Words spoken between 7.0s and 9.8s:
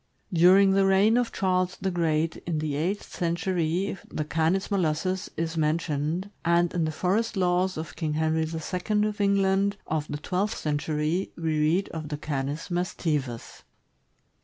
est laws of King Henry II. of England,